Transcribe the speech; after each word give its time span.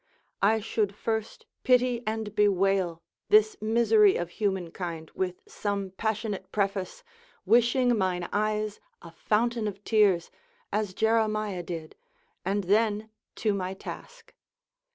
I 0.41 0.61
should 0.61 0.95
first 0.95 1.45
pity 1.63 2.01
and 2.07 2.33
bewail 2.33 3.03
this 3.29 3.55
misery 3.61 4.15
of 4.15 4.31
human 4.31 4.71
kind 4.71 5.11
with 5.13 5.41
some 5.47 5.91
passionate 5.91 6.51
preface, 6.51 7.03
wishing 7.45 7.95
mine 7.95 8.27
eyes 8.33 8.79
a 9.03 9.11
fountain 9.11 9.67
of 9.67 9.83
tears, 9.83 10.31
as 10.73 10.95
Jeremiah 10.95 11.61
did, 11.61 11.95
and 12.43 12.63
then 12.63 13.11
to 13.35 13.53
my 13.53 13.75
task. 13.75 14.33